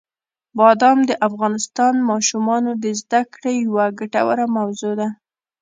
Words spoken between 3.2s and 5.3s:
کړې یوه ګټوره موضوع ده.